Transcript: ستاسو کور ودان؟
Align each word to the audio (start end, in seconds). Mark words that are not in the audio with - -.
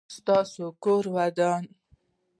ستاسو 0.15 0.63
کور 0.83 1.03
ودان؟ 1.15 1.63